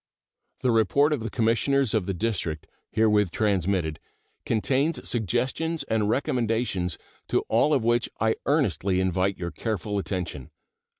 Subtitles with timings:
[0.61, 3.99] The report of the Commissioners of the District, herewith transmitted,
[4.47, 10.49] contains suggestions and recommendations, to all of which I earnestly invite your careful attention.